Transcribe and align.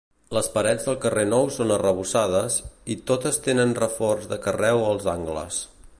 Les 0.35 0.47
parets 0.53 0.87
del 0.87 0.95
carrer 1.03 1.25
Nou 1.33 1.51
són 1.57 1.73
arrebossades, 1.75 2.57
i 2.95 2.99
totes 3.13 3.41
tenen 3.49 3.77
reforç 3.83 4.29
de 4.33 4.41
carreu 4.47 4.85
als 4.91 5.11
angles. 5.19 5.65